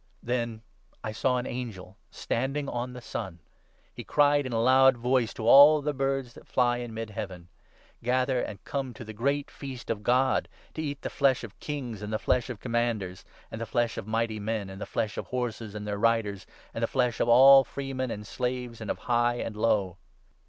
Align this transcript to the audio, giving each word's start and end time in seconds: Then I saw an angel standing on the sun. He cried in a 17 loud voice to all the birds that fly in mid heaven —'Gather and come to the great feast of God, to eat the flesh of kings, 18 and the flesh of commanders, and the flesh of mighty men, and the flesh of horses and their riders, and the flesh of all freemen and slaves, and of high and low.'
Then 0.23 0.63
I 1.03 1.11
saw 1.11 1.37
an 1.37 1.45
angel 1.45 1.95
standing 2.09 2.67
on 2.67 2.93
the 2.93 3.01
sun. 3.03 3.37
He 3.93 4.03
cried 4.03 4.47
in 4.47 4.51
a 4.51 4.55
17 4.57 4.65
loud 4.65 4.97
voice 4.97 5.31
to 5.35 5.47
all 5.47 5.79
the 5.79 5.93
birds 5.93 6.33
that 6.33 6.47
fly 6.47 6.77
in 6.77 6.91
mid 6.95 7.11
heaven 7.11 7.49
—'Gather 8.03 8.41
and 8.41 8.63
come 8.65 8.95
to 8.95 9.05
the 9.05 9.13
great 9.13 9.51
feast 9.51 9.91
of 9.91 10.01
God, 10.01 10.49
to 10.73 10.81
eat 10.81 11.03
the 11.03 11.11
flesh 11.11 11.43
of 11.43 11.59
kings, 11.59 11.97
18 11.99 12.03
and 12.05 12.13
the 12.13 12.17
flesh 12.17 12.49
of 12.49 12.59
commanders, 12.59 13.23
and 13.51 13.61
the 13.61 13.67
flesh 13.67 13.95
of 13.95 14.07
mighty 14.07 14.39
men, 14.39 14.71
and 14.71 14.81
the 14.81 14.87
flesh 14.87 15.19
of 15.19 15.27
horses 15.27 15.75
and 15.75 15.85
their 15.87 15.99
riders, 15.99 16.47
and 16.73 16.81
the 16.81 16.87
flesh 16.87 17.19
of 17.19 17.29
all 17.29 17.63
freemen 17.63 18.09
and 18.09 18.25
slaves, 18.25 18.81
and 18.81 18.89
of 18.89 18.97
high 18.97 19.35
and 19.35 19.55
low.' 19.55 19.97